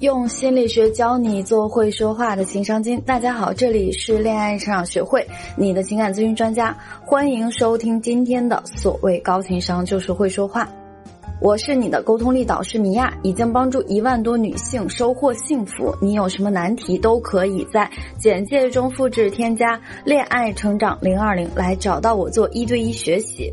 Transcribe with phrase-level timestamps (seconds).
[0.00, 3.00] 用心理学教你做会说话的情商精。
[3.06, 5.26] 大家好，这里是恋爱成长学会，
[5.56, 10.68] 你的情感咨询专家，欢迎收听今天的所谓高情商就是会说话。
[11.40, 15.96] 我是你的沟通力导师米娅，已经帮助一万多女性收获幸福。
[16.02, 23.50] 你有什么难题都可以在简介中复制添加“恋爱成长零二零”来找到我做一对一学习。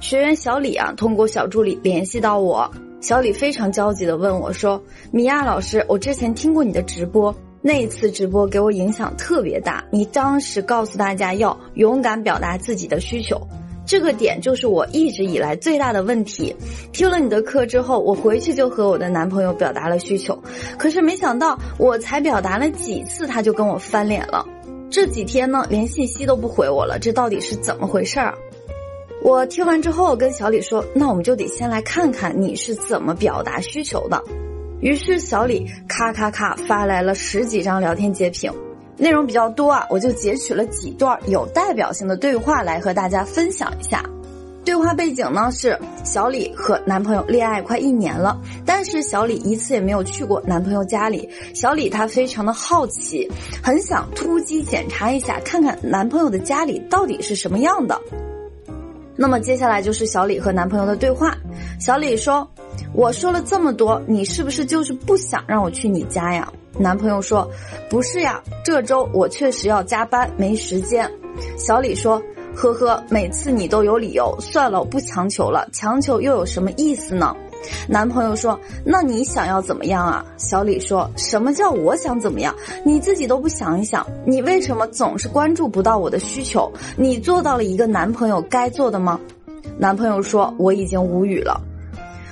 [0.00, 2.68] 学员小李啊，通过小助理联系到我。
[3.00, 4.82] 小李非常焦急地问我说
[5.12, 7.32] ：“米娅老师，我之前听过你的直播，
[7.62, 9.84] 那次直播给我影响特别大。
[9.92, 13.40] 你当时告诉大家要勇敢表达自己的需求，
[13.86, 16.56] 这个点就是我一直以来最大的问题。
[16.92, 20.36] 听了你的课之后，我回去就和我的男朋友表达了需求，
[20.76, 24.44] 可是没想到我才表达了几次，他就跟我翻脸了。
[24.90, 28.34] 这几天呢，连信息都不回我了，这到底是怎么回事儿？”
[29.22, 34.22] 我听完之后跟小李说：“那我们就得先来看看你是怎么表达需求的。”
[34.80, 38.52] 于是小李咔咔咔发来了十几张聊天截屏，
[38.96, 44.04] 内容比较多啊，我就截取了几段有代表性的对话来和大家分享一下。
[44.64, 51.28] 对话背景呢是小李和男朋友恋爱快一年了，但是小李一次也没有去过男朋友家里。
[51.54, 53.30] 小李他非常的好奇，
[53.62, 57.98] 很想突击检查一下，看看男朋友的家里到底是什么样的。
[59.16, 61.34] 那么接下来就是小李和男朋友的对话。
[61.80, 62.46] 小李说
[62.94, 67.50] ：“我说了这么多，你是不是就是不想让我去你家呀？”男朋友说
[67.88, 71.10] ：“不是呀，这周我确实要加班，没时间。”
[71.56, 72.22] 小李说
[72.54, 77.34] ：“呵呵，每次你都有理由，算了，我不强求了，强求又有什么意思呢？”
[77.88, 82.54] 男朋友说：“那你想要怎么样啊？”小李说：“什么叫我想怎么样？
[82.84, 86.70] 你自己都不想一想，你为什么总是关注不到我的需求？
[86.96, 89.18] 你做到了一个男朋友该做的吗？”
[89.78, 91.60] 男朋友说：“我已经无语了。”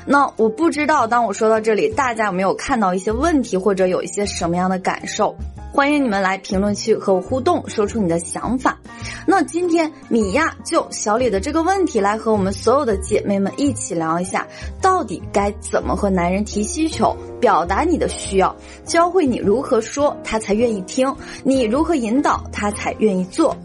[0.06, 5.34] 那我不知道，当我说到这里，大家有没有看到一些问题，或者有一些什么样的感受？
[5.74, 8.78] 欢迎你们来评论区和我互动，说出你的想法。
[9.26, 14.46] 那今天米娅就小李的这个问题来和我们所有的姐妹们一起聊一下，
[14.80, 23.56] 到底该怎么和男人提需求，表达你的需要，教会你如何说他才愿意听，你如何引导他才愿意做。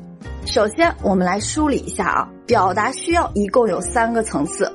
[0.47, 4.73] 首先，我们来梳理一下啊，表达需要一共有三个层次。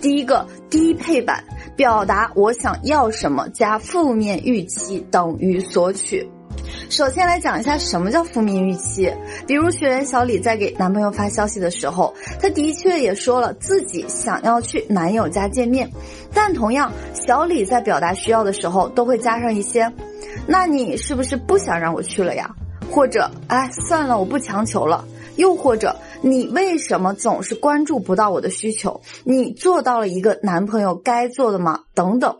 [0.00, 1.42] 第一个低配版，
[1.74, 6.30] 表达我想要什么加负面预期等于索取。
[6.88, 9.12] 首先来讲一下什么叫负面预期。
[9.46, 15.90] 比如学员小李在给男朋友发消息的时候，他的确也说了自己想要去男友家见面，
[16.32, 19.92] 但同样，小李在表达需要的时候都会加上一些，
[20.46, 22.54] 那你是不是不想让我去了呀？
[22.90, 25.04] 或者，哎，算了，我不强求了。
[25.36, 29.02] 又或者，你为什么总是关注不到我的需求？
[29.24, 31.80] 你做到了一个男朋友该做的吗？
[31.94, 32.36] 等等。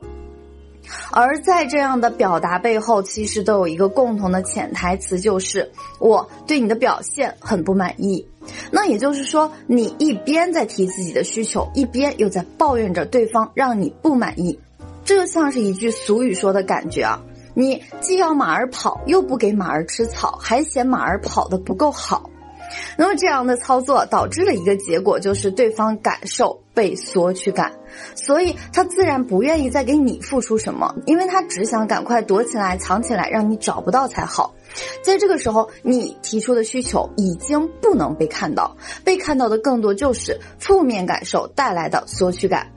[1.11, 8.27] 而在这样的表达背后，其实都有一个共同的潜台词，就是我对你的表现很不满意。
[8.71, 14.59] 那也就是说，你一边在提自己的需求，一边又在抱怨着对方让你不满意。
[15.05, 17.23] 这像是一句俗语说的感觉啊，
[17.55, 22.31] 你既要马儿跑，又不给马儿吃草，还嫌马儿跑得不够好。
[22.97, 27.73] 那么这样的操作导致了一个结果，就是对方感受被索取感，
[28.15, 34.55] 所以他自然不愿意再给你付出什么，因为他只想赶快躲起来、藏起来，让你找不到才好。
[35.03, 42.73] 在这个时候，你提出的需求已经不能被看到，被看到的更多就是负面感受带来的索取感。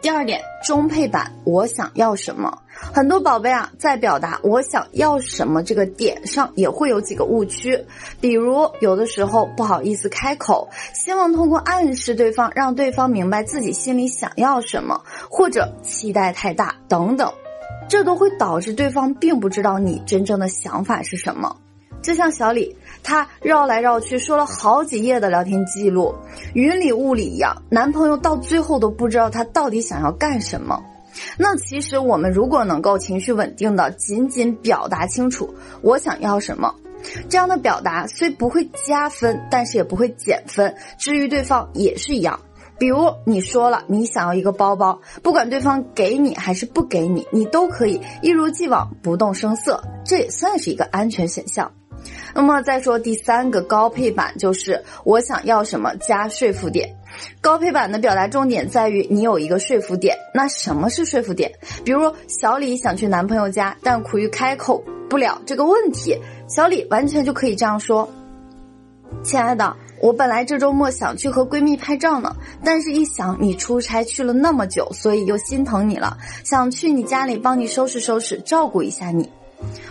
[0.00, 2.58] 第二点，中配版，我想要什么？
[2.74, 7.84] 很多宝贝啊，在表达我想要什么这个点上，也会有几个误区，
[8.20, 15.00] 比如有的时候不好意思开口，希望通过暗示对方，让对方明白自己心里想要什么，
[15.30, 17.32] 或者期待太大等等，
[17.88, 21.56] 这都会导致对方并不知道你真正的想法是什么。
[22.02, 26.12] 就像小李，他绕来绕去说了好几页的聊天记录，
[26.52, 30.82] 云里雾里一样，男朋友到最后都不知道他到底想要干什么。
[31.38, 36.74] 那其实我们如果能够情绪稳定的仅仅表达清楚我想要什么，
[37.28, 40.74] 这样的表达虽不会加分，但是也不会减分。
[40.98, 42.38] 至于对方也是一样，
[42.78, 51.70] 比如你说了你想要一个包包，不管对方给你还是不给你，你都可以一如既往不动声色，这也算是一个安全选项。
[52.34, 56.88] 那么再说第三个高配版，就是我想要什么加说服点。
[57.42, 60.16] 高配版的表达重点在于你有一个说服点。
[60.32, 61.52] 那什么是说服点？
[61.84, 66.18] 比如小李想去男朋友家，但苦于开口不了这个问题，
[66.48, 68.08] 小李完全就可以这样说
[69.22, 72.34] ：“亲爱的，我本来这周末想去和闺蜜拍照呢，
[72.64, 79.28] 但是一想你出差去了那么久，所以又心疼你了，想去你家里帮你收拾收拾，照顾一下你。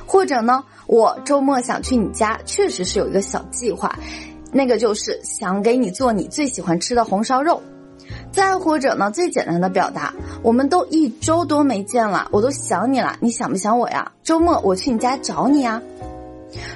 [0.06, 3.98] 或者呢，我周末想去你家，确实是有一个小计划，
[4.52, 7.62] 那个就是想给你做你最喜欢吃的红烧肉。
[8.32, 14.12] 再或者呢，最简单的表达，我们都一周多没见了，我都想你了，你想不想我呀？
[14.24, 15.82] 周末我去你家找你呀。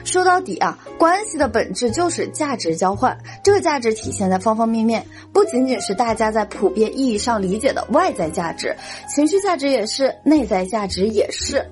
[0.04, 3.18] 说到底啊，关系的本质就是价值交换。
[3.44, 8.76] 这个价值体现在方方面面，不仅仅是大家在普遍意义上理解的外在价值，
[9.08, 11.66] 情绪价值也是，内在价值也是。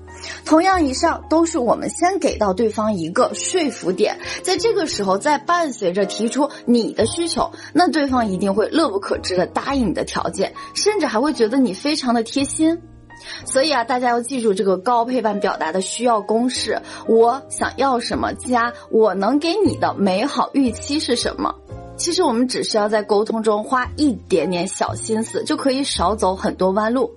[0.44, 12.80] 同样，以上都是我们先给到对方一个说服点，在这个时候再伴随着提出你的需求，那对方一定会乐不可支的答应你的条件，甚至还会觉得你非常的贴心。
[13.44, 21.54] 所以啊，大家要记住这个高配版表达的需要公式：我想要什么加我能给你的美好预期是什么。
[21.96, 27.10] 其实我们只需要在沟通中花一点点小心思，就可以少走很多弯路。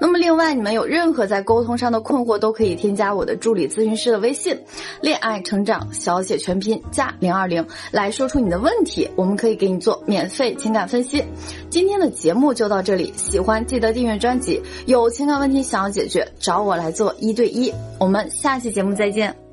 [0.00, 4.58] 那么，另外你们有任何在沟通上的困惑，都可以添加我的助理咨询师的微信
[5.02, 11.24] “恋爱成长小写全拼加零二零”来说出你的问题，我们可以给你做免费情感分析。
[11.68, 14.62] 今天的节目就到这里，喜欢记得订阅专辑。
[14.86, 17.72] 有情感问题想要解决，找我来做一对一。
[17.98, 19.49] 我们下期节目再见。